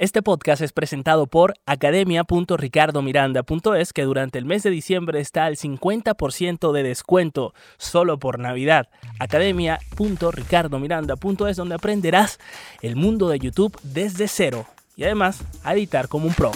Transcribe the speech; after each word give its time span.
Este 0.00 0.22
podcast 0.22 0.60
es 0.62 0.72
presentado 0.72 1.26
por 1.26 1.52
academia.ricardomiranda.es 1.66 3.92
que 3.92 4.04
durante 4.04 4.38
el 4.38 4.46
mes 4.46 4.62
de 4.62 4.70
diciembre 4.70 5.20
está 5.20 5.44
al 5.44 5.56
50% 5.56 6.72
de 6.72 6.82
descuento 6.82 7.52
solo 7.76 8.18
por 8.18 8.38
Navidad. 8.38 8.88
academia.ricardomiranda.es 9.18 11.56
donde 11.58 11.74
aprenderás 11.74 12.38
el 12.80 12.96
mundo 12.96 13.28
de 13.28 13.40
YouTube 13.40 13.78
desde 13.82 14.26
cero 14.26 14.64
y 14.96 15.04
además 15.04 15.44
a 15.64 15.74
editar 15.74 16.08
como 16.08 16.28
un 16.28 16.32
pro. 16.32 16.52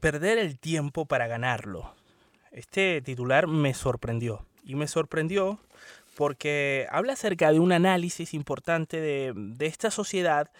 Perder 0.00 0.38
el 0.38 0.58
tiempo 0.58 1.06
para 1.06 1.28
ganarlo. 1.28 1.94
Este 2.50 3.00
titular 3.02 3.46
me 3.46 3.72
sorprendió 3.72 4.44
y 4.64 4.74
me 4.74 4.88
sorprendió 4.88 5.60
porque 6.16 6.86
habla 6.90 7.14
acerca 7.14 7.52
de 7.52 7.60
un 7.60 7.72
análisis 7.72 8.34
importante 8.34 9.00
de, 9.00 9.66
esta 9.66 9.90
sociedad 9.90 10.50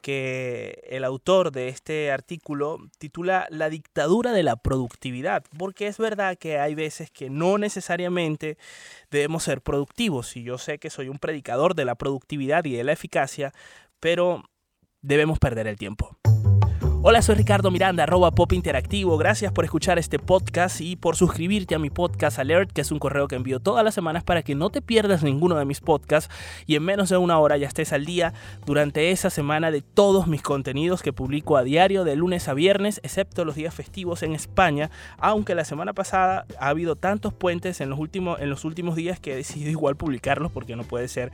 que 0.00 0.82
el 0.88 1.02
autor 1.02 1.50
de 1.50 1.68
este 1.68 2.10
artículo 2.10 2.78
titula 2.98 3.46
La 3.50 3.70
dictadura 3.70 4.32
de 4.32 4.42
la 4.42 4.56
productividad, 4.56 5.44
porque 5.56 5.86
es 5.86 5.96
verdad 5.96 6.36
que 6.36 6.58
hay 6.58 6.74
veces 6.74 7.10
que 7.10 7.30
no 7.30 7.56
necesariamente 7.56 8.58
debemos 9.10 9.44
ser 9.44 9.62
productivos, 9.62 10.36
y 10.36 10.42
yo 10.42 10.58
sé 10.58 10.78
que 10.78 10.90
soy 10.90 11.08
un 11.08 11.18
predicador 11.18 11.74
de 11.74 11.86
la 11.86 11.94
productividad 11.94 12.64
y 12.66 12.72
de 12.72 12.84
la 12.84 12.92
eficacia, 12.92 13.52
pero 13.98 14.44
debemos 15.00 15.38
perder 15.38 15.66
el 15.66 15.76
tiempo. 15.76 16.18
Hola, 17.06 17.20
soy 17.20 17.34
Ricardo 17.34 17.70
Miranda, 17.70 18.04
arroba 18.04 18.30
Pop 18.30 18.50
Interactivo. 18.54 19.18
Gracias 19.18 19.52
por 19.52 19.66
escuchar 19.66 19.98
este 19.98 20.18
podcast 20.18 20.80
y 20.80 20.96
por 20.96 21.16
suscribirte 21.16 21.74
a 21.74 21.78
mi 21.78 21.90
podcast 21.90 22.38
Alert, 22.38 22.72
que 22.72 22.80
es 22.80 22.90
un 22.90 22.98
correo 22.98 23.28
que 23.28 23.36
envío 23.36 23.60
todas 23.60 23.84
las 23.84 23.92
semanas 23.92 24.24
para 24.24 24.42
que 24.42 24.54
no 24.54 24.70
te 24.70 24.80
pierdas 24.80 25.22
ninguno 25.22 25.56
de 25.56 25.66
mis 25.66 25.82
podcasts 25.82 26.34
y 26.66 26.76
en 26.76 26.82
menos 26.82 27.10
de 27.10 27.18
una 27.18 27.38
hora 27.38 27.58
ya 27.58 27.66
estés 27.66 27.92
al 27.92 28.06
día 28.06 28.32
durante 28.64 29.10
esa 29.10 29.28
semana 29.28 29.70
de 29.70 29.82
todos 29.82 30.28
mis 30.28 30.40
contenidos 30.40 31.02
que 31.02 31.12
publico 31.12 31.58
a 31.58 31.62
diario 31.62 32.04
de 32.04 32.16
lunes 32.16 32.48
a 32.48 32.54
viernes, 32.54 33.00
excepto 33.02 33.44
los 33.44 33.54
días 33.54 33.74
festivos 33.74 34.22
en 34.22 34.32
España, 34.32 34.90
aunque 35.18 35.54
la 35.54 35.66
semana 35.66 35.92
pasada 35.92 36.46
ha 36.58 36.68
habido 36.68 36.96
tantos 36.96 37.34
puentes 37.34 37.82
en 37.82 37.90
los 37.90 37.98
últimos, 37.98 38.40
en 38.40 38.48
los 38.48 38.64
últimos 38.64 38.96
días 38.96 39.20
que 39.20 39.34
he 39.34 39.36
decidido 39.36 39.70
igual 39.70 39.96
publicarlos 39.96 40.50
porque 40.50 40.74
no 40.74 40.84
puede 40.84 41.08
ser 41.08 41.32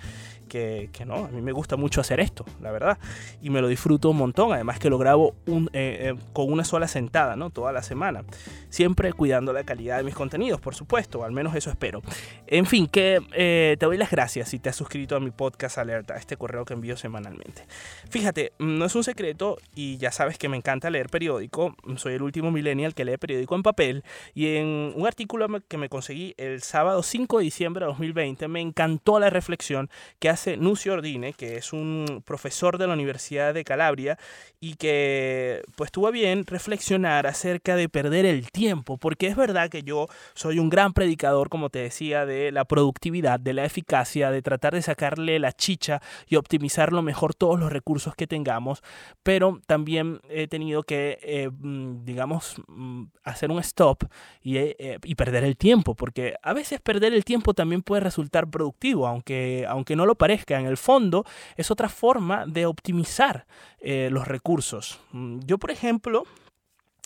que, 0.49 0.91
que 0.93 1.05
no, 1.05 1.27
a 1.27 1.29
mí 1.29 1.41
me 1.41 1.53
gusta 1.53 1.77
mucho 1.77 2.01
hacer 2.01 2.19
esto, 2.19 2.45
la 2.61 2.73
verdad, 2.73 2.99
y 3.41 3.51
me 3.51 3.61
lo 3.61 3.69
disfruto 3.69 4.11
un 4.11 4.17
montón, 4.17 4.53
además 4.53 4.81
que 4.81 4.91
lo 4.91 4.99
grabo 4.99 5.37
un 5.47 5.60
eh, 5.73 6.13
eh, 6.13 6.15
con 6.33 6.53
una 6.53 6.65
sola 6.65 6.89
sentada, 6.89 7.37
¿no? 7.37 7.51
Toda 7.51 7.73
la 7.73 7.83
semana. 7.83 8.25
Siempre 8.69 9.13
cuidando 9.13 9.53
la 9.53 9.65
calidad 9.65 9.99
de 9.99 10.05
mis 10.05 10.15
contenidos, 10.15 10.61
por 10.61 10.75
supuesto, 10.75 11.25
al 11.25 11.33
menos 11.33 11.55
eso 11.55 11.71
espero. 11.71 12.03
En 12.47 12.67
fin, 12.67 12.87
que 12.87 13.21
eh, 13.33 13.77
te 13.79 13.87
doy 13.87 13.97
las 13.97 14.11
gracias 14.11 14.49
si 14.49 14.59
te 14.59 14.69
has 14.69 14.77
suscrito 14.77 15.17
a 15.17 15.21
mi 15.21 15.31
podcast 15.31 15.79
alerta, 15.79 16.17
este 16.17 16.37
correo 16.37 16.65
que 16.65 16.75
envío 16.75 16.97
semanalmente. 16.97 17.67
Fíjate, 18.09 18.53
mm, 18.59 18.79
no 18.79 18.85
es 18.85 18.95
un 18.95 19.05
secreto 19.05 19.59
y 19.75 19.97
ya 19.99 20.13
sabes 20.13 20.39
que 20.39 20.49
me 20.49 20.57
encanta 20.57 20.91
leer 20.91 21.09
periódico. 21.09 21.75
Soy 21.97 22.15
el 22.15 22.23
último 22.23 22.51
millennial 22.51 22.95
que 22.95 23.05
lee 23.05 23.17
periódico 23.17 23.55
en 23.55 23.63
papel 23.63 24.05
y 24.35 24.57
en 24.57 24.93
un 24.97 25.07
artículo 25.07 25.49
que 25.69 25.77
me 25.77 25.89
conseguí 25.89 26.35
el 26.37 26.63
sábado 26.63 27.03
5 27.03 27.39
de 27.39 27.45
diciembre 27.45 27.85
de 27.85 27.89
2020 27.89 28.49
me 28.49 28.61
encantó 28.61 29.19
la 29.19 29.31
reflexión 29.31 29.91
que 30.19 30.29
hace 30.29 30.57
Nucio 30.57 30.95
Ordine, 30.95 31.33
que 31.33 31.57
es 31.57 31.73
un 31.73 32.23
profesor 32.25 32.79
de 32.79 32.87
la 32.87 32.95
Universidad 32.95 33.55
de 33.55 33.65
Calabria 33.65 34.19
y 34.61 34.75
que 34.75 35.50
pues 35.77 35.91
tuvo 35.93 36.11
bien 36.11 36.47
reflexionar 36.47 37.27
acerca 37.27 37.77
de 37.77 37.89
perder 37.89 38.27
el 38.27 38.51
tiempo, 38.51 38.99
porque 38.99 39.27
es 39.27 39.37
verdad 39.37 39.69
que 39.69 39.83
yo 39.83 40.09
soy 40.35 40.59
un 40.59 40.71
gran 40.71 40.93
predicador, 40.93 41.49
como 41.49 41.71
te 41.71 41.81
decía, 41.81 42.27
de 42.27 42.53
la 42.53 42.65
productividad, 42.65 43.41
de 43.41 43.55
la 43.55 43.65
eficacia, 43.65 44.31
de 44.31 44.43
tratar 44.43 44.75
de 44.75 44.83
sacarle 44.83 45.39
la 45.39 45.53
chicha 45.53 46.01
y 46.27 46.37
optimizar 46.37 46.93
lo 46.93 47.03
mejor 47.03 47.35
todos 47.35 47.59
los 47.59 47.73
recursos 47.73 48.15
que 48.15 48.27
tengamos, 48.27 48.83
pero 49.23 49.61
también 49.67 50.21
he 50.29 50.49
tenido 50.49 50.83
que, 50.83 51.19
eh, 51.23 51.51
mm, 51.51 52.05
digamos, 52.05 52.57
mm, 52.69 53.05
hacer 53.25 53.51
un 53.51 53.59
stop 53.61 54.05
y, 54.43 54.57
eh, 54.57 54.77
eh, 54.79 54.99
y, 55.05 55.15
perder 55.15 55.45
el 55.45 55.57
tiempo, 55.57 55.95
porque 55.95 56.35
a 56.43 56.53
veces 56.53 56.81
perder 56.81 57.13
el 57.13 57.25
tiempo 57.25 57.55
también 57.55 57.83
puede 57.83 58.01
resultar 58.01 58.49
productivo, 58.49 59.07
aunque, 59.07 59.67
aunque 59.69 59.97
no 59.97 60.07
lo 60.07 60.15
parezca, 60.15 60.59
en 60.59 60.67
el 60.67 60.77
fondo 60.77 61.25
es 61.57 61.71
otra 61.71 61.89
forma 61.89 62.47
de 62.47 62.67
optimizar 62.67 63.47
los 63.83 64.29
recursos. 64.29 65.01
Yo, 65.47 65.59
por 65.59 65.71
ejemplo, 65.71 66.25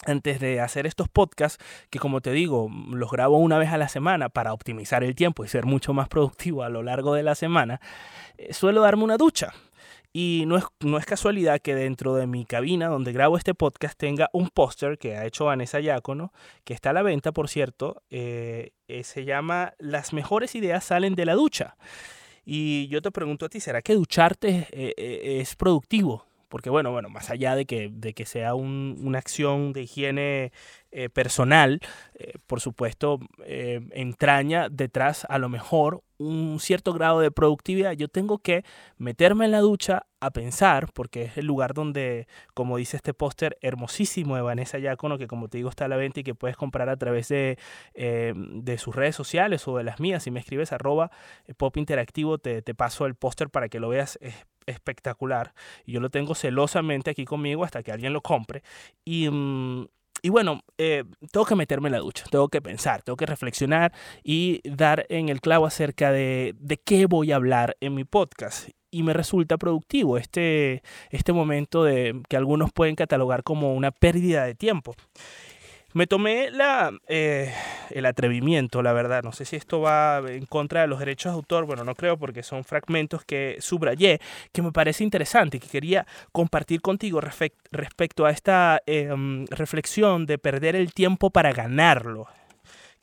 antes 0.06 0.41
de 0.41 0.61
hacer 0.61 0.87
estos 0.87 1.09
podcasts, 1.09 1.62
que 1.91 1.99
como 1.99 2.21
te 2.21 2.33
digo, 2.33 2.71
los 2.91 3.11
grabo 3.11 3.39
una 3.39 3.59
vez 3.59 3.71
a 3.71 3.78
la 3.78 3.89
semana 3.89 4.28
para 4.28 4.53
optimizar 4.53 5.05
el 5.05 5.15
tiempo 5.15 5.45
y 5.45 5.49
ser 5.49 5.65
mucho 5.65 5.93
más 5.93 6.09
productivo 6.09 6.62
a 6.62 6.69
lo 6.69 6.83
largo 6.83 7.15
de 7.15 7.22
la 7.22 7.34
semana, 7.34 7.81
eh, 8.37 8.53
suelo 8.53 8.83
darme 8.83 9.05
una 9.05 9.17
ducha. 9.17 9.53
Y 10.17 10.45
no 10.47 10.56
es, 10.56 10.65
no 10.78 10.97
es 10.97 11.06
casualidad 11.06 11.61
que 11.61 11.75
dentro 11.75 12.15
de 12.15 12.28
mi 12.28 12.45
cabina 12.45 12.87
donde 12.87 13.12
grabo 13.12 13.37
este 13.37 13.53
podcast 13.53 13.99
tenga 13.99 14.31
un 14.33 14.49
póster 14.49 14.97
que 14.97 15.16
ha 15.16 15.27
hecho 15.27 15.47
Vanessa 15.47 15.81
Yacono, 15.81 16.33
que 16.62 16.72
está 16.72 16.91
a 16.91 16.93
la 16.93 17.03
venta, 17.03 17.33
por 17.33 17.49
cierto. 17.49 18.01
Eh, 18.11 18.71
eh, 18.87 19.03
se 19.03 19.25
llama 19.25 19.75
Las 19.78 20.12
mejores 20.12 20.55
ideas 20.55 20.84
salen 20.84 21.16
de 21.16 21.27
la 21.27 21.34
ducha. 21.34 21.77
Y 22.45 22.87
yo 22.89 23.03
te 23.03 23.11
pregunto 23.11 23.47
a 23.47 23.49
ti, 23.49 23.59
¿será 23.59 23.83
que 23.83 23.95
ducharte 23.95 24.69
es 24.71 25.56
productivo? 25.56 26.27
Porque 26.54 26.70
bueno, 26.70 26.92
bueno, 26.92 27.09
más 27.09 27.31
allá 27.31 27.56
de 27.56 27.66
que, 27.66 27.91
de 27.92 28.15
que 28.15 28.26
sea 28.26 28.54
una 28.54 29.19
acción 29.19 29.72
de 29.72 29.82
higiene 29.82 30.53
eh, 30.97 31.09
personal, 31.09 31.81
eh, 32.15 32.34
por 32.47 32.60
supuesto, 32.60 33.19
eh, 33.44 33.81
entraña 33.91 34.69
detrás 34.69 35.27
a 35.28 35.38
lo 35.38 35.49
mejor 35.49 36.05
un 36.19 36.60
cierto 36.60 36.93
grado 36.93 37.19
de 37.19 37.32
productividad. 37.32 37.94
Yo 37.94 38.06
tengo 38.06 38.38
que 38.38 38.65
meterme 38.97 39.47
en 39.47 39.50
la 39.50 39.59
ducha 39.59 40.06
a 40.21 40.31
pensar, 40.31 40.87
porque 40.94 41.25
es 41.25 41.37
el 41.37 41.47
lugar 41.47 41.75
donde, 41.75 42.28
como 42.54 42.77
dice 42.77 42.97
este 42.97 43.12
póster 43.12 43.59
hermosísimo 43.60 44.37
de 44.37 44.43
Vanessa 44.43 44.78
Yacono, 44.78 45.19
que 45.19 45.27
como 45.27 45.49
te 45.49 45.59
digo 45.59 45.69
está 45.69 45.87
a 45.87 45.88
la 45.88 45.97
venta 45.97 46.21
y 46.21 46.22
que 46.22 46.37
puedes 46.37 46.56
comprar 46.56 46.88
a 46.88 46.97
través 46.97 47.27
de, 47.27 47.59
de 47.94 48.78
sus 48.78 48.94
redes 48.94 49.16
sociales 49.16 49.66
o 49.66 49.77
de 49.77 49.83
las 49.83 49.99
mías. 49.99 50.22
Si 50.22 50.31
me 50.31 50.38
escribes 50.38 50.72
arroba 50.72 51.10
pop 51.56 51.77
interactivo, 51.77 52.38
te, 52.38 52.62
paso 52.77 53.06
el 53.06 53.16
póster 53.16 53.50
para 53.50 53.69
que 53.69 53.81
lo 53.81 53.88
veas 53.88 54.16
espectacular. 54.66 55.54
Y 55.84 55.93
yo 55.93 56.00
lo 56.00 56.10
tengo 56.10 56.37
celosamente 56.37 57.10
aquí 57.10 57.25
conmigo 57.25 57.65
hasta 57.65 57.83
que 57.83 57.91
alguien 57.91 58.12
lo 58.12 58.22
compre. 58.22 58.62
Y, 59.04 59.28
mm, 59.28 59.88
y 60.25 60.31
bueno, 60.31 60.62
eh, 60.79 61.05
tengo 61.33 61.45
que 61.45 61.55
meterme 61.55 61.89
en 61.89 61.93
la 61.93 61.99
ducha, 61.99 62.25
tengo 62.31 62.49
que 62.49 62.62
pensar, 62.62 63.03
tengo 63.03 63.15
que 63.19 63.27
reflexionar 63.27 63.93
y 64.23 64.62
dar 64.65 65.05
en 65.11 65.29
el 65.29 65.43
clavo 65.43 65.67
acerca 65.67 66.12
de, 66.12 66.55
de 66.59 66.79
qué 66.79 67.05
voy 67.05 67.31
a 67.31 67.37
hablar 67.37 67.77
en 67.83 67.95
mi 67.95 68.05
podcast 68.05 68.71
y 68.91 69.03
me 69.03 69.13
resulta 69.13 69.59
productivo 69.59 70.17
este, 70.17 70.83
este 71.11 71.34
momento 71.34 71.84
de 71.84 72.23
que 72.27 72.39
algunos 72.39 72.73
pueden 72.73 72.95
catalogar 72.95 73.43
como 73.43 73.75
una 73.75 73.91
pérdida 73.91 74.47
de 74.47 74.55
tiempo. 74.55 74.95
Me 75.94 76.09
tomé 76.09 76.50
la, 76.50 76.91
eh, 77.06 77.55
el 77.91 78.05
atrevimiento, 78.06 78.82
la 78.82 78.93
verdad. 78.93 79.22
No 79.22 79.31
sé 79.31 79.44
si 79.44 79.55
esto 79.55 79.81
va 79.81 80.21
en 80.27 80.44
contra 80.44 80.81
de 80.81 80.88
los 80.88 80.99
derechos 80.99 81.31
de 81.31 81.37
autor. 81.37 81.66
Bueno, 81.66 81.84
no 81.84 81.94
creo 81.94 82.19
porque 82.19 82.43
son 82.43 82.65
fragmentos 82.65 83.25
que 83.25 83.59
subrayé, 83.60 84.21
que 84.50 84.60
me 84.60 84.72
parece 84.72 85.04
interesante 85.04 85.59
y 85.59 85.60
que 85.60 85.69
quería 85.69 86.04
compartir 86.33 86.81
contigo 86.81 87.21
respecto 87.21 88.27
a 88.27 88.33
esta 88.33 88.83
em, 88.87 89.47
reflexión 89.47 90.27
de 90.27 90.37
perder 90.37 90.75
el 90.75 90.93
tiempo 90.93 91.31
para 91.31 91.53
ganarlo 91.53 92.27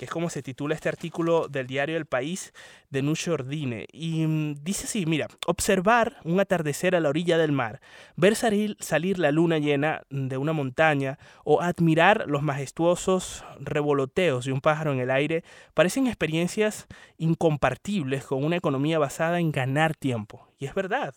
que 0.02 0.06
es 0.06 0.12
como 0.12 0.32
se 0.32 0.42
titula 0.42 0.74
este 0.74 0.90
artículo 0.90 1.48
del 1.48 1.68
diario 1.68 1.96
El 1.96 2.08
País 2.08 2.54
de 2.90 3.04
Nucho 3.04 3.34
Ordine. 3.34 3.86
Y 3.94 4.26
mm, 4.26 4.64
dice 4.64 4.86
así, 4.86 5.06
mira, 5.06 5.28
observar 5.46 6.18
un 6.24 6.40
atardecer 6.40 6.96
a 6.96 7.00
la 7.00 7.10
orilla 7.10 7.38
del 7.38 7.52
mar, 7.52 7.82
ver 8.16 8.36
salir, 8.36 8.78
salir 8.80 9.20
la 9.20 9.32
luna 9.32 9.60
llena 9.60 10.02
de 10.10 10.38
una 10.38 10.54
montaña 10.54 11.20
o 11.44 11.62
admirar 11.62 12.24
los 12.26 12.42
majestuosos 12.42 13.46
revoloteos 13.60 14.46
de 14.46 14.54
un 14.54 14.60
pájaro 14.60 14.92
en 14.92 15.02
el 15.02 15.12
aire 15.12 15.44
parecen 15.76 16.08
experiencias 16.08 16.88
incompartibles 17.20 18.26
con 18.26 18.44
una 18.44 18.56
economía 18.56 18.98
basada 18.98 19.40
en 19.40 19.52
ganar 19.52 19.94
tiempo. 19.96 20.48
Y 20.58 20.66
es 20.66 20.74
verdad. 20.74 21.14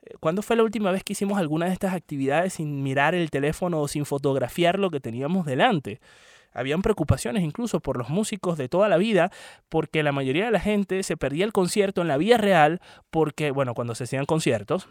Eh, 0.00 0.14
¿Cuándo 0.20 0.40
fue 0.40 0.56
la 0.56 0.62
última 0.62 0.90
vez 0.90 1.04
que 1.04 1.12
hicimos 1.12 1.38
alguna 1.38 1.66
de 1.66 1.74
estas 1.74 1.92
actividades 1.92 2.54
sin 2.54 2.82
mirar 2.82 3.14
el 3.14 3.30
teléfono 3.30 3.78
o 3.78 3.88
sin 3.88 4.06
fotografiar 4.06 4.78
lo 4.78 4.90
que 4.90 5.00
teníamos 5.00 5.44
delante? 5.44 6.00
Habían 6.56 6.82
preocupaciones 6.82 7.42
incluso 7.42 7.80
por 7.80 7.98
los 7.98 8.08
músicos 8.08 8.56
de 8.56 8.68
toda 8.68 8.88
la 8.88 8.96
vida, 8.96 9.30
porque 9.68 10.02
la 10.02 10.12
mayoría 10.12 10.46
de 10.46 10.50
la 10.50 10.60
gente 10.60 11.02
se 11.02 11.16
perdía 11.16 11.44
el 11.44 11.52
concierto 11.52 12.00
en 12.00 12.08
la 12.08 12.16
vía 12.16 12.38
real, 12.38 12.80
porque, 13.10 13.50
bueno, 13.50 13.74
cuando 13.74 13.94
se 13.94 14.04
hacían 14.04 14.24
conciertos, 14.24 14.88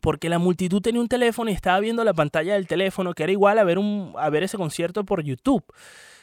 porque 0.00 0.28
la 0.28 0.38
multitud 0.38 0.80
tenía 0.80 1.00
un 1.00 1.08
teléfono 1.08 1.50
y 1.50 1.54
estaba 1.54 1.80
viendo 1.80 2.04
la 2.04 2.14
pantalla 2.14 2.54
del 2.54 2.66
teléfono, 2.66 3.14
que 3.14 3.22
era 3.24 3.32
igual 3.32 3.58
a 3.58 3.64
ver, 3.64 3.78
un, 3.78 4.14
a 4.16 4.30
ver 4.30 4.42
ese 4.42 4.56
concierto 4.56 5.04
por 5.04 5.22
YouTube. 5.22 5.64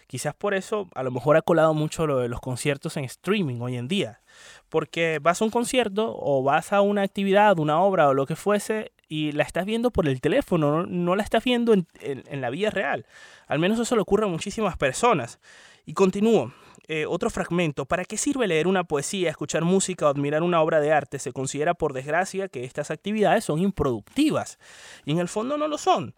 Quizás 0.07 0.33
por 0.33 0.56
eso 0.56 0.89
a 0.95 1.04
lo 1.04 1.12
mejor 1.12 1.38
ha 1.38 1.44
colado 1.44 1.75
mucho 1.75 2.07
lo 2.07 2.18
de 2.18 2.30
los 2.30 2.39
conciertos 2.39 2.98
en 2.98 3.04
streaming 3.04 3.62
hoy 3.62 3.77
en 3.77 3.88
día. 3.88 4.21
Porque 4.69 5.19
vas 5.21 5.42
a 5.42 5.45
un 5.45 5.51
concierto 5.51 6.16
o 6.19 6.42
vas 6.42 6.74
a 6.74 6.81
una 6.81 7.04
actividad, 7.04 7.60
una 7.60 7.80
obra 7.80 8.07
o 8.10 8.16
lo 8.16 8.25
que 8.25 8.36
fuese 8.36 8.92
y 9.09 9.31
la 9.31 9.44
estás 9.44 9.65
viendo 9.65 9.91
por 9.91 10.07
el 10.07 10.21
teléfono, 10.21 10.85
no, 10.85 11.15
la 11.15 11.23
estás 11.23 11.44
viendo 11.44 11.73
en, 11.73 11.88
en, 12.00 12.41
la 12.41 12.51
vida 12.51 12.69
real. 12.69 13.07
Al 13.47 13.57
menos 13.57 13.79
eso 13.79 13.95
le 13.95 14.01
ocurre 14.01 14.25
a 14.25 14.29
muchísimas 14.29 14.77
personas. 14.77 15.39
Y 15.85 15.94
continúo. 15.94 16.53
Eh, 16.88 17.06
otro 17.06 17.29
fragmento. 17.29 17.85
¿Para 17.85 18.03
qué 18.03 18.17
sirve 18.17 18.47
leer 18.47 18.65
una 18.65 18.83
poesía, 18.83 19.29
escuchar 19.29 19.63
música 19.63 20.07
o 20.07 20.09
admirar 20.09 20.41
una 20.41 20.61
obra 20.61 20.79
de 20.79 20.91
arte? 20.91 21.19
Se 21.19 21.31
considera 21.31 21.75
por 21.75 21.94
desgracia 21.94 22.47
que 22.47 22.63
estas 22.63 22.89
actividades 22.89 23.44
son 23.44 23.59
improductivas. 23.59 24.57
Y 25.06 25.11
en 25.11 25.19
el 25.19 25.27
fondo 25.27 25.57
no 25.57 25.67
lo 25.67 25.77
son. 25.77 26.15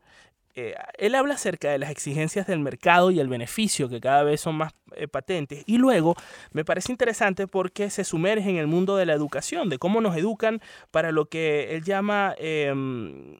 Eh, 0.55 0.75
él 0.97 1.15
habla 1.15 1.35
acerca 1.35 1.71
de 1.71 1.79
las 1.79 1.89
exigencias 1.89 2.47
del 2.47 2.59
mercado 2.59 3.11
y 3.11 3.19
el 3.19 3.27
beneficio 3.27 3.89
que 3.89 4.01
cada 4.01 4.23
vez 4.23 4.41
son 4.41 4.55
más 4.55 4.73
eh, 4.95 5.07
patentes. 5.07 5.63
Y 5.65 5.77
luego 5.77 6.15
me 6.51 6.65
parece 6.65 6.91
interesante 6.91 7.47
porque 7.47 7.89
se 7.89 8.03
sumerge 8.03 8.49
en 8.49 8.57
el 8.57 8.67
mundo 8.67 8.97
de 8.97 9.05
la 9.05 9.13
educación, 9.13 9.69
de 9.69 9.77
cómo 9.77 10.01
nos 10.01 10.15
educan 10.17 10.61
para 10.91 11.11
lo 11.11 11.25
que 11.25 11.75
él 11.75 11.83
llama 11.83 12.35
em, 12.37 13.37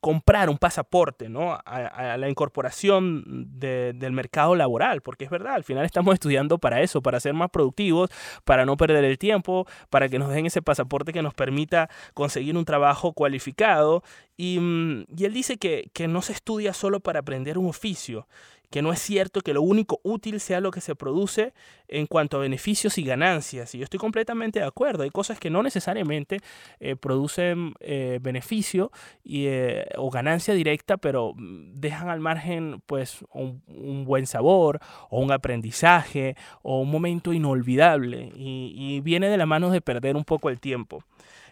comprar 0.00 0.50
un 0.50 0.58
pasaporte 0.58 1.28
¿no? 1.28 1.58
a, 1.64 2.16
la 2.16 2.28
incorporación 2.28 3.24
del 3.58 4.12
mercado 4.12 4.54
laboral, 4.54 5.02
porque 5.02 5.24
es 5.24 5.30
verdad, 5.30 5.54
al 5.54 5.64
final 5.64 5.84
estamos 5.84 6.14
estudiando 6.14 6.58
para 6.58 6.80
eso, 6.80 7.02
para 7.02 7.20
ser 7.20 7.34
más 7.34 7.50
productivos, 7.50 8.10
para 8.44 8.64
no 8.64 8.76
perder 8.76 9.04
el 9.04 9.18
tiempo, 9.18 9.66
para 9.90 10.08
que 10.08 10.18
nos 10.18 10.30
den 10.30 10.46
ese 10.46 10.62
pasaporte 10.62 11.12
que 11.12 11.22
nos 11.22 11.34
permita 11.34 11.88
conseguir 12.14 12.56
un 12.56 12.64
trabajo 12.64 13.12
cualificado. 13.12 14.02
Y, 14.36 14.58
mm, 14.60 15.06
y 15.16 15.24
él 15.24 15.32
dice 15.32 15.56
que, 15.56 15.90
que 15.92 16.08
no 16.08 16.22
se 16.22 16.32
estudia 16.32 16.72
solo 16.72 17.00
para 17.00 17.20
aprender 17.20 17.58
un 17.58 17.68
oficio, 17.68 18.26
que 18.70 18.82
no 18.82 18.92
es 18.92 19.00
cierto 19.00 19.40
que 19.40 19.54
lo 19.54 19.62
único 19.62 20.00
útil 20.02 20.40
sea 20.40 20.60
lo 20.60 20.70
que 20.70 20.80
se 20.80 20.94
produce 20.94 21.52
en 21.88 22.06
cuanto 22.06 22.36
a 22.36 22.40
beneficios 22.40 22.98
y 22.98 23.04
ganancias. 23.04 23.74
Y 23.74 23.78
yo 23.78 23.84
estoy 23.84 23.98
completamente 23.98 24.60
de 24.60 24.66
acuerdo. 24.66 25.02
Hay 25.02 25.10
cosas 25.10 25.38
que 25.38 25.50
no 25.50 25.62
necesariamente 25.62 26.40
eh, 26.80 26.96
producen 26.96 27.74
eh, 27.80 28.18
beneficio 28.20 28.90
y, 29.22 29.46
eh, 29.46 29.86
o 29.96 30.10
ganancia 30.10 30.54
directa, 30.54 30.96
pero 30.96 31.32
mm, 31.34 31.74
dejan 31.74 32.08
al 32.08 32.20
margen 32.20 32.82
pues 32.86 33.24
un, 33.32 33.62
buen 34.04 34.26
sabor 34.26 34.80
o 35.10 35.20
un 35.20 35.32
aprendizaje 35.32 36.36
o 36.62 36.80
un 36.80 36.90
momento 36.90 37.32
inolvidable. 37.32 38.32
Y, 38.34 38.74
y 38.76 39.00
viene 39.00 39.28
de 39.28 39.36
la 39.36 39.46
mano 39.46 39.70
de 39.70 39.80
perder 39.80 40.16
un 40.16 40.24
poco 40.24 40.50
el 40.50 40.60
tiempo. 40.60 41.02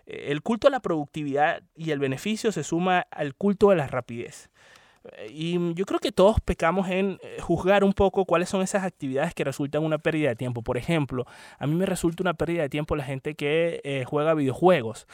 El 0.06 0.43
culto 0.43 0.69
a 0.69 0.70
la 0.70 0.81
productividad 0.81 1.62
y 1.75 1.90
el 1.90 1.99
beneficio 1.99 2.52
se 2.52 2.62
suma 2.62 3.06
al 3.11 3.34
culto 3.34 3.70
a 3.70 3.75
la 3.75 3.87
rapidez. 3.87 4.50
Y 5.29 5.75
yo 5.75 5.85
creo 5.85 6.01
que 6.01 6.12
todos 6.12 6.41
pecamos 6.41 6.89
en 6.89 7.19
eh, 7.23 7.37
juzgar 7.41 7.85
un 7.85 7.93
poco 7.93 8.25
cuáles 8.25 8.49
son 8.49 8.62
esas 8.62 8.85
actividades 8.85 9.35
que 9.35 9.45
resultan 9.45 9.83
una 9.83 9.99
pérdida 9.99 10.31
de 10.31 10.37
tiempo. 10.37 10.62
Por 10.62 10.77
ejemplo, 10.77 11.27
a 11.59 11.67
mí 11.67 11.75
me 11.75 11.87
resulta 11.87 12.23
una 12.23 12.35
pérdida 12.35 12.62
de 12.62 12.69
tiempo 12.69 12.97
la 12.97 13.05
gente 13.05 13.35
que 13.35 13.81
eh, 13.85 14.05
juega 14.06 14.35
videojuegos, 14.35 15.06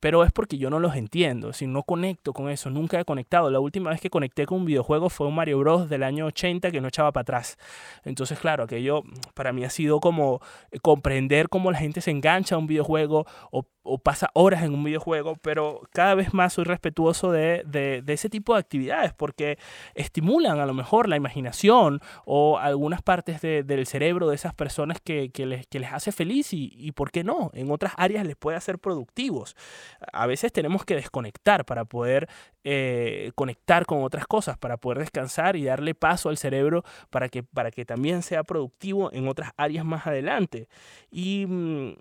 pero 0.00 0.24
es 0.24 0.32
porque 0.32 0.58
yo 0.58 0.70
no 0.70 0.80
los 0.80 0.96
entiendo, 0.96 1.52
si 1.52 1.66
no 1.66 1.82
conecto 1.82 2.32
con 2.32 2.48
eso, 2.48 2.70
nunca 2.70 2.98
he 2.98 3.04
conectado. 3.04 3.50
La 3.50 3.60
última 3.60 3.90
vez 3.90 4.00
que 4.00 4.10
conecté 4.10 4.46
con 4.46 4.58
un 4.58 4.64
videojuego 4.64 5.10
fue 5.10 5.26
un 5.26 5.34
Mario 5.34 5.58
Bros. 5.58 5.88
del 5.88 6.02
año 6.02 6.26
80 6.26 6.70
que 6.70 6.80
no 6.80 6.88
echaba 6.88 7.12
para 7.12 7.22
atrás. 7.22 7.58
Entonces, 8.04 8.38
claro, 8.38 8.64
aquello 8.64 9.02
para 9.34 9.52
mí 9.52 9.64
ha 9.64 9.70
sido 9.70 10.00
como 10.00 10.40
eh, 10.70 10.78
comprender 10.80 11.48
cómo 11.48 11.70
la 11.70 11.78
gente 11.78 12.00
se 12.00 12.10
engancha 12.10 12.54
a 12.54 12.58
un 12.58 12.66
videojuego 12.66 13.26
o 13.50 13.64
o 13.82 13.98
pasa 13.98 14.30
horas 14.34 14.62
en 14.62 14.74
un 14.74 14.84
videojuego, 14.84 15.36
pero 15.36 15.82
cada 15.92 16.14
vez 16.14 16.34
más 16.34 16.52
soy 16.52 16.64
respetuoso 16.64 17.32
de, 17.32 18.02
ese 18.06 18.28
tipo 18.28 18.54
de 18.54 18.60
actividades 18.60 19.14
porque 19.14 19.58
estimulan 19.94 20.60
a 20.60 20.66
lo 20.66 20.74
mejor 20.74 21.08
la 21.08 21.16
imaginación 21.16 22.00
o 22.24 22.58
algunas 22.58 23.02
partes 23.02 23.40
del 23.40 23.86
cerebro 23.86 24.28
de 24.28 24.34
esas 24.34 24.54
personas 24.54 25.00
que, 25.00 25.30
les, 25.34 25.92
hace 25.92 26.12
feliz 26.12 26.52
y, 26.52 26.92
¿por 26.92 27.10
qué 27.10 27.24
no? 27.24 27.50
En 27.54 27.70
otras 27.70 27.92
áreas 27.96 28.26
les 28.26 28.36
puede 28.36 28.56
hacer 28.56 28.78
productivos. 28.78 29.56
A 30.12 30.26
veces 30.26 30.52
tenemos 30.52 30.84
que 30.84 30.94
desconectar 30.94 31.64
para 31.64 31.84
poder 31.84 32.28
eh, 32.64 33.32
conectar 33.34 33.86
con 33.86 34.02
otras 34.02 34.26
cosas, 34.26 34.58
para 34.58 34.76
poder 34.76 34.98
descansar 34.98 35.56
y 35.56 35.64
darle 35.64 35.94
paso 35.94 36.28
al 36.28 36.36
cerebro 36.36 36.84
para 37.10 37.28
que, 37.28 37.42
para 37.42 37.70
que 37.70 37.84
también 37.84 38.22
sea 38.22 38.44
productivo 38.44 39.12
en 39.12 39.28
otras 39.28 39.52
áreas 39.56 39.84
más 39.84 40.06
adelante. 40.06 40.68
Y 41.10 41.46
mm, 41.46 41.92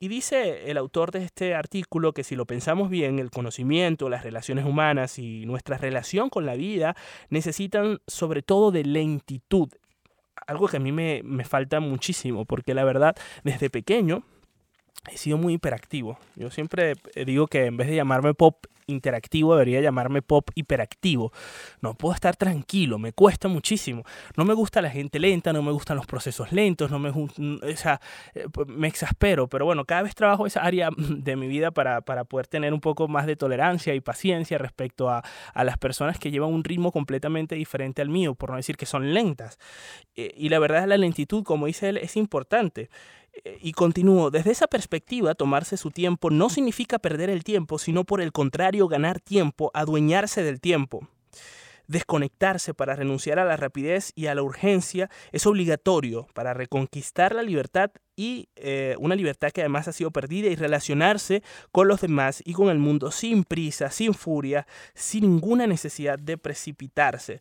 y 0.00 0.06
dice 0.06 0.70
el 0.70 0.78
autor 0.78 1.10
de 1.10 1.24
este 1.24 1.56
artículo 1.56 2.12
que 2.12 2.22
si 2.22 2.36
lo 2.36 2.46
pensamos 2.46 2.88
bien, 2.88 3.18
el 3.18 3.30
conocimiento, 3.30 4.08
las 4.08 4.22
relaciones 4.22 4.64
humanas 4.64 5.18
y 5.18 5.44
nuestra 5.44 5.76
relación 5.76 6.30
con 6.30 6.46
la 6.46 6.54
vida 6.54 6.94
necesitan 7.30 7.98
sobre 8.06 8.42
todo 8.42 8.70
de 8.70 8.84
lentitud. 8.84 9.68
Algo 10.46 10.68
que 10.68 10.76
a 10.76 10.80
mí 10.80 10.92
me, 10.92 11.22
me 11.24 11.44
falta 11.44 11.80
muchísimo, 11.80 12.44
porque 12.44 12.74
la 12.74 12.84
verdad, 12.84 13.16
desde 13.42 13.70
pequeño 13.70 14.22
he 15.12 15.16
sido 15.16 15.38
muy 15.38 15.54
hiperactivo. 15.54 16.18
Yo 16.36 16.50
siempre 16.50 16.94
digo 17.26 17.46
que 17.46 17.66
en 17.66 17.76
vez 17.76 17.88
de 17.88 17.96
llamarme 17.96 18.34
pop 18.34 18.66
interactivo 18.88 19.54
debería 19.54 19.80
llamarme 19.80 20.22
pop 20.22 20.50
hiperactivo. 20.54 21.32
No 21.80 21.94
puedo 21.94 22.14
estar 22.14 22.36
tranquilo, 22.36 22.98
me 22.98 23.12
cuesta 23.12 23.48
muchísimo. 23.48 24.02
No 24.36 24.44
me 24.44 24.54
gusta 24.54 24.82
la 24.82 24.90
gente 24.90 25.18
lenta, 25.18 25.52
no 25.52 25.62
me 25.62 25.72
gustan 25.72 25.96
los 25.96 26.06
procesos 26.06 26.52
lentos, 26.52 26.90
no 26.90 26.98
me, 26.98 27.10
o 27.10 27.76
sea, 27.76 28.00
eh, 28.34 28.46
pues, 28.50 28.66
me 28.68 28.88
exaspero, 28.88 29.48
pero 29.48 29.64
bueno, 29.64 29.84
cada 29.84 30.02
vez 30.02 30.14
trabajo 30.14 30.46
esa 30.46 30.60
área 30.60 30.90
de 30.96 31.36
mi 31.36 31.46
vida 31.46 31.70
para, 31.70 32.00
para 32.00 32.24
poder 32.24 32.46
tener 32.46 32.74
un 32.74 32.80
poco 32.80 33.08
más 33.08 33.26
de 33.26 33.36
tolerancia 33.36 33.94
y 33.94 34.00
paciencia 34.00 34.58
respecto 34.58 35.08
a, 35.08 35.22
a, 35.54 35.64
las 35.64 35.78
personas 35.78 36.18
que 36.18 36.30
llevan 36.30 36.52
un 36.52 36.64
ritmo 36.64 36.90
completamente 36.92 37.54
diferente 37.54 38.02
al 38.02 38.08
mío, 38.08 38.34
por 38.34 38.50
no 38.50 38.56
decir 38.56 38.76
que 38.76 38.86
son 38.86 39.12
lentas. 39.12 39.58
Eh, 40.16 40.32
y 40.36 40.48
la 40.48 40.58
verdad, 40.58 40.86
la 40.86 40.96
lentitud, 40.96 41.44
como 41.44 41.66
dice 41.66 41.90
él, 41.90 41.98
es 41.98 42.16
importante. 42.16 42.88
Eh, 43.32 43.58
y 43.60 43.72
continúo, 43.72 44.30
desde 44.30 44.50
esa 44.50 44.66
perspectiva, 44.66 45.34
tomarse 45.34 45.76
su 45.76 45.90
tiempo 45.90 46.30
no 46.30 46.48
significa 46.48 46.98
perder 46.98 47.30
el 47.30 47.44
tiempo, 47.44 47.78
sino 47.78 48.04
por 48.04 48.20
el 48.20 48.32
contrario, 48.32 48.88
ganar 48.88 49.20
tiempo, 49.20 49.70
adueñarse 49.74 50.42
del 50.42 50.60
tiempo. 50.60 51.08
Desconectarse 51.86 52.74
para 52.74 52.96
renunciar 52.96 53.38
a 53.38 53.46
la 53.46 53.56
rapidez 53.56 54.12
y 54.14 54.26
a 54.26 54.34
la 54.34 54.42
urgencia 54.42 55.08
es 55.32 55.46
obligatorio 55.46 56.26
para 56.34 56.52
reconquistar 56.52 57.34
la 57.34 57.42
libertad 57.42 57.90
y 58.14 58.50
eh, 58.56 58.94
una 58.98 59.14
libertad 59.14 59.52
que 59.52 59.62
además 59.62 59.88
ha 59.88 59.94
sido 59.94 60.10
perdida 60.10 60.48
y 60.48 60.54
relacionarse 60.54 61.42
con 61.72 61.88
los 61.88 62.02
demás 62.02 62.42
y 62.44 62.52
con 62.52 62.68
el 62.68 62.78
mundo 62.78 63.10
sin 63.10 63.42
prisa, 63.42 63.90
sin 63.90 64.12
furia, 64.12 64.66
sin 64.92 65.22
ninguna 65.22 65.66
necesidad 65.66 66.18
de 66.18 66.36
precipitarse. 66.36 67.40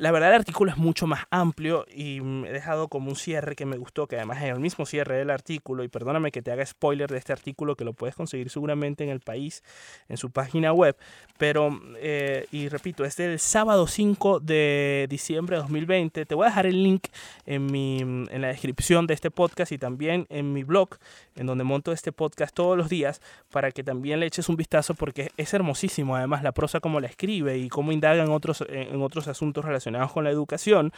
La 0.00 0.10
verdad 0.12 0.30
el 0.30 0.36
artículo 0.36 0.70
es 0.70 0.78
mucho 0.78 1.06
más 1.06 1.26
amplio 1.30 1.84
y 1.94 2.18
he 2.18 2.52
dejado 2.52 2.88
como 2.88 3.10
un 3.10 3.16
cierre 3.16 3.54
que 3.54 3.66
me 3.66 3.76
gustó, 3.76 4.06
que 4.06 4.16
además 4.16 4.42
es 4.42 4.50
el 4.50 4.58
mismo 4.58 4.86
cierre 4.86 5.18
del 5.18 5.30
artículo. 5.30 5.84
Y 5.84 5.88
perdóname 5.88 6.32
que 6.32 6.40
te 6.40 6.50
haga 6.50 6.64
spoiler 6.64 7.10
de 7.10 7.18
este 7.18 7.32
artículo 7.32 7.76
que 7.76 7.84
lo 7.84 7.92
puedes 7.92 8.14
conseguir 8.14 8.48
seguramente 8.48 9.04
en 9.04 9.10
el 9.10 9.20
país, 9.20 9.62
en 10.08 10.16
su 10.16 10.30
página 10.30 10.72
web, 10.72 10.96
pero, 11.38 11.78
eh, 11.98 12.46
y 12.50 12.68
repito, 12.68 13.04
es 13.04 13.16
del 13.16 13.38
sábado 13.38 13.86
5 13.86 14.40
de 14.40 15.06
diciembre 15.10 15.56
de 15.56 15.62
2020, 15.62 16.24
te 16.24 16.34
voy 16.34 16.46
a 16.46 16.48
dejar 16.48 16.66
el 16.66 16.82
link 16.82 17.08
en, 17.44 17.66
mi, 17.66 18.00
en 18.00 18.40
la 18.40 18.48
descripción 18.48 19.06
de 19.06 19.14
este 19.14 19.30
podcast 19.30 19.70
y 19.72 19.78
también 19.78 20.26
en 20.30 20.52
mi 20.52 20.64
blog, 20.64 20.96
en 21.36 21.46
donde 21.46 21.64
monto 21.64 21.92
este 21.92 22.10
podcast 22.10 22.54
todos 22.54 22.76
los 22.76 22.88
días, 22.88 23.20
para 23.50 23.70
que 23.70 23.84
también 23.84 24.20
le 24.20 24.26
eches 24.26 24.48
un 24.48 24.56
vistazo 24.56 24.94
porque 24.94 25.30
es 25.36 25.52
hermosísimo 25.52 26.16
además 26.16 26.42
la 26.42 26.52
prosa 26.52 26.80
como 26.80 27.00
la 27.00 27.06
escribe 27.06 27.58
y 27.58 27.68
cómo 27.68 27.92
indaga 27.92 28.22
en 28.22 28.30
otros, 28.30 28.64
en 28.68 29.02
otros 29.02 29.28
asuntos 29.28 29.64
relacionados 29.64 29.73
con 30.12 30.24
la 30.24 30.30
educación 30.30 30.92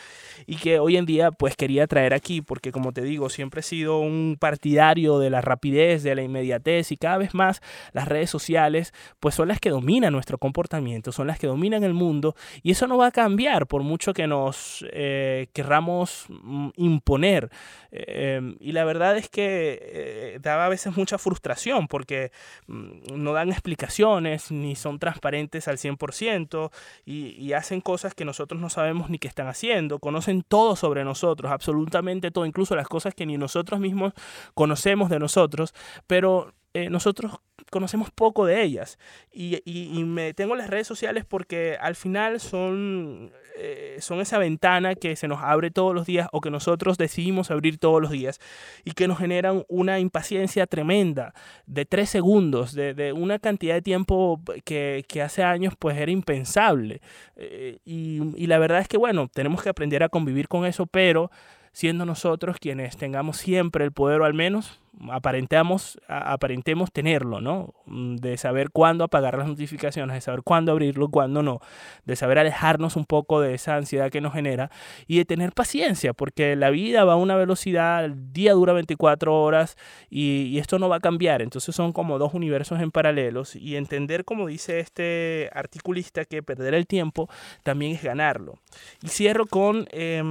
y 0.47 0.57
que 0.57 0.79
hoy 0.79 0.97
en 0.97 1.07
día 1.07 1.31
pues 1.31 1.57
quería 1.57 1.87
traer 1.87 2.15
aquí 2.15 2.41
porque 2.41 2.73
como 2.73 2.93
te 2.93 3.03
digo 3.03 3.29
siempre 3.31 3.61
he 3.61 3.63
sido 3.63 3.99
un 4.01 4.37
partidario 4.39 5.19
de 5.19 5.31
la 5.31 5.41
rapidez, 5.41 6.03
de 6.03 6.15
la 6.15 6.23
inmediatez 6.23 6.93
y 6.93 6.97
cada 6.97 7.19
vez 7.19 7.35
más 7.35 7.61
las 7.93 8.09
redes 8.09 8.31
sociales 8.31 8.93
pues 9.21 9.35
son 9.35 9.49
las 9.49 9.61
que 9.61 9.71
dominan 9.71 10.13
nuestro 10.13 10.39
comportamiento, 10.39 11.13
son 11.13 11.27
las 11.27 11.39
que 11.39 11.47
dominan 11.47 11.85
el 11.85 11.95
mundo 11.95 12.35
y 12.63 12.73
eso 12.73 12.87
no 12.87 12.99
va 12.99 13.07
a 13.09 13.13
cambiar 13.13 13.67
por 13.67 13.83
mucho 13.83 14.13
que 14.13 14.27
nos 14.27 14.85
eh, 14.93 15.49
querramos 15.53 16.27
mm, 16.29 16.69
imponer. 16.77 17.51
Em, 17.91 18.57
y 18.61 18.73
la 18.73 18.85
verdad 18.85 19.17
es 19.17 19.29
que 19.29 19.79
eh, 19.83 20.39
daba 20.41 20.67
a 20.67 20.69
veces 20.69 20.97
mucha 20.97 21.19
frustración 21.19 21.89
porque 21.89 22.31
mm, 22.67 23.15
no 23.15 23.33
dan 23.33 23.51
explicaciones 23.51 24.51
ni 24.51 24.77
son 24.77 24.99
transparentes 24.99 25.69
al 25.69 25.79
100% 25.79 26.71
y, 27.05 27.29
y 27.39 27.53
hacen 27.53 27.81
cosas 27.81 28.15
que 28.15 28.25
nosotros 28.25 28.61
no 28.61 28.66
no 28.67 28.71
sabemos 28.71 29.11
ni 29.11 29.21
qué 29.21 29.29
están 29.29 29.47
haciendo, 29.47 30.01
conocen 30.01 30.43
todo 30.43 30.75
sobre 30.75 31.05
nosotros, 31.05 31.53
absolutamente 31.53 32.33
todo, 32.33 32.47
incluso 32.47 32.75
las 32.75 32.89
cosas 32.89 33.15
que 33.15 33.25
ni 33.25 33.39
nosotros 33.39 33.79
mismos 33.79 34.13
conocemos 34.55 35.09
de 35.09 35.21
nosotros, 35.21 35.73
pero 36.09 36.53
eh, 36.75 36.91
nosotros 36.91 37.39
conocemos 37.71 38.11
poco 38.11 38.45
de 38.45 38.65
ellas. 38.65 38.99
Y, 39.33 39.63
me 40.05 40.35
tengo 40.35 40.57
las 40.57 40.69
redes 40.69 40.89
sociales 40.89 41.25
porque 41.25 41.79
al 41.81 41.95
final 41.95 42.41
son, 42.41 43.31
eh, 43.59 43.97
son 44.01 44.21
esa 44.21 44.39
ventana 44.39 44.95
que 44.95 45.17
se 45.17 45.29
nos 45.29 45.43
abre 45.43 45.71
todos 45.71 45.95
los 45.95 46.07
días 46.07 46.29
o 46.33 46.41
que 46.41 46.51
nosotros 46.51 46.99
decidimos 46.99 47.51
abrir 47.51 47.79
todos 47.79 48.03
los 48.03 48.11
días 48.11 48.39
y 48.85 48.93
que 48.93 49.09
nos 49.09 49.19
generan 49.19 49.65
una 49.69 49.99
impaciencia 49.99 50.67
tremenda 50.67 51.33
de 51.67 51.87
tres 51.87 52.11
segundos, 52.11 52.75
de, 52.75 53.13
una 53.17 53.39
cantidad 53.39 53.75
de 53.75 53.83
tiempo 53.83 54.41
que, 54.65 55.05
hace 55.25 55.43
años 55.43 55.75
pues 55.79 55.97
era 55.97 56.11
impensable. 56.11 57.01
Eh, 57.37 57.79
y, 57.85 58.21
y 58.37 58.47
la 58.47 58.59
verdad 58.59 58.81
es 58.81 58.89
que 58.89 58.99
bueno, 58.99 59.29
tenemos 59.33 59.63
que 59.63 59.71
aprender 59.71 60.03
a 60.03 60.09
convivir 60.09 60.49
con 60.49 60.67
eso, 60.67 60.87
pero 60.87 61.31
siendo 61.77 62.07
nosotros 62.07 62.57
quienes 62.59 62.97
tengamos 62.97 63.37
siempre 63.37 63.85
el 63.85 63.93
poder 63.93 64.23
o 64.23 64.25
al 64.25 64.33
menos 64.33 64.81
aparentamos, 65.11 66.01
aparentemos 66.09 66.91
tenerlo, 66.91 67.43
¿no? 67.43 67.75
Mm, 67.85 68.17
de 68.17 68.39
saber 68.39 68.71
cuándo 68.71 69.05
apagar 69.05 69.37
las 69.37 69.47
notificaciones, 69.47 70.15
de 70.15 70.23
saber 70.23 70.41
cuándo 70.43 70.73
abrirlo, 70.73 71.11
cuándo 71.11 71.43
no, 71.43 71.61
de 72.07 72.17
saber 72.17 72.39
alejarnos 72.39 72.97
un 72.97 73.05
poco 73.05 73.43
de 73.43 73.53
esa 73.53 73.77
ansiedad 73.77 74.11
que 74.11 74.23
nos 74.23 74.33
genera 74.33 74.71
y 75.07 75.19
de 75.19 75.27
tener 75.27 75.53
paciencia, 75.53 76.15
porque 76.15 76.57
la 76.57 76.71
vida 76.71 77.05
va 77.05 77.13
a 77.13 77.17
una 77.17 77.37
velocidad, 77.37 78.07
el 78.07 78.33
día 78.33 78.55
dura 78.55 78.73
24 78.73 79.39
horas 79.39 79.77
y, 80.09 80.57
esto 80.57 80.79
no 80.79 80.89
va 80.89 80.97
a 80.97 81.01
cambiar, 81.01 81.43
entonces 81.43 81.75
son 81.75 81.93
como 81.93 82.19
dos 82.19 82.33
universos 82.33 82.81
en 82.81 82.91
paralelos 82.91 83.55
y 83.55 83.77
entender, 83.77 84.25
como 84.25 84.47
dice 84.47 84.81
este 84.81 85.51
articulista, 85.53 86.25
que 86.25 86.43
perder 86.43 86.73
el 86.73 86.87
tiempo 86.87 87.29
también 87.65 87.93
es 87.93 88.03
ganarlo. 88.03 88.55
Y 89.03 89.09
cierro 89.09 89.45
con... 89.45 89.87
Eh, 89.91 90.23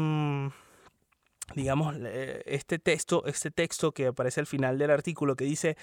digamos, 1.54 1.96
este 2.46 2.80
texto, 2.80 3.26
este 3.26 3.52
texto 3.52 3.92
que 3.92 4.08
aparece 4.08 4.40
al 4.40 4.48
final 4.48 4.78
del 4.78 4.92
artículo 4.92 5.36
que 5.36 5.46
dice, 5.46 5.78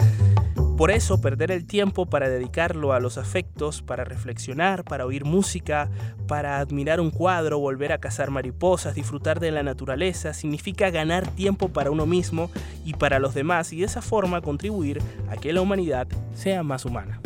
por 0.76 0.90
eso 0.90 1.20
perder 1.20 1.52
el 1.52 1.66
tiempo 1.66 2.06
para 2.06 2.28
dedicarlo 2.28 2.92
a 2.92 2.98
los 2.98 3.16
afectos, 3.16 3.82
para 3.82 4.04
reflexionar, 4.04 4.82
para 4.84 5.06
oír 5.06 5.24
música, 5.24 5.90
para 6.26 6.58
admirar 6.58 7.00
un 7.00 7.10
cuadro, 7.10 7.58
volver 7.58 7.92
a 7.92 7.98
cazar 7.98 8.30
mariposas, 8.30 8.94
disfrutar 8.94 9.38
de 9.38 9.52
la 9.52 9.62
naturaleza, 9.62 10.34
significa 10.34 10.90
ganar 10.90 11.28
tiempo 11.28 11.68
para 11.68 11.90
uno 11.90 12.06
mismo 12.06 12.50
y 12.84 12.94
para 12.94 13.18
los 13.18 13.34
demás 13.34 13.72
y 13.72 13.80
de 13.80 13.86
esa 13.86 14.02
forma 14.02 14.40
contribuir 14.40 15.00
a 15.30 15.36
que 15.36 15.52
la 15.52 15.60
humanidad 15.60 16.08
sea 16.34 16.62
más 16.62 16.84
humana. 16.84 17.20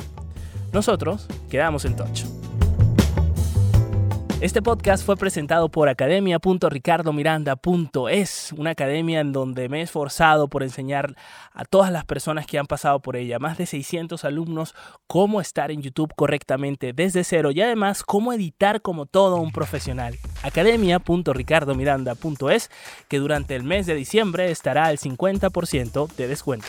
Nosotros 0.73 1.27
quedamos 1.49 1.85
en 1.85 1.97
touch. 1.97 2.36
Este 4.39 4.61
podcast 4.61 5.03
fue 5.03 5.17
presentado 5.17 5.71
por 5.71 5.89
academia.ricardomiranda.es, 5.89 8.53
una 8.55 8.73
academia 8.73 9.21
en 9.21 9.33
donde 9.33 9.71
me 9.71 9.81
he 9.81 9.83
esforzado 9.83 10.49
por 10.49 10.63
enseñar 10.63 11.17
a 11.55 11.65
todas 11.65 11.91
las 11.91 12.05
personas 12.05 12.47
que 12.47 12.59
han 12.59 12.67
pasado 12.67 13.01
por 13.01 13.17
ella, 13.17 13.39
más 13.39 13.57
de 13.57 13.65
600 13.65 14.27
alumnos, 14.27 14.75
cómo 15.07 15.41
estar 15.41 15.71
en 15.71 15.81
YouTube 15.81 16.13
correctamente 16.15 16.93
desde 16.93 17.25
cero 17.25 17.51
y 17.51 17.63
además 17.63 18.03
cómo 18.03 18.35
editar 18.35 18.83
como 18.83 19.07
todo 19.07 19.37
un 19.37 19.53
profesional. 19.53 20.19
academia.ricardomiranda.es, 20.43 22.71
que 23.09 23.19
durante 23.19 23.57
el 23.57 23.63
mes 23.63 23.87
de 23.87 23.95
diciembre 23.95 24.51
estará 24.51 24.85
al 24.85 24.99
50% 24.99 26.15
de 26.15 26.29
descuento. 26.29 26.67